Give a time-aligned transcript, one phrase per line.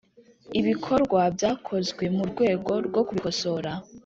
[0.59, 3.71] Ibikorwa byakozwe mu rwego rwo kubikosora